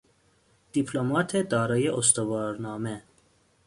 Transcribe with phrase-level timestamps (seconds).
[0.71, 3.01] دیپلمات دارای استوارنامه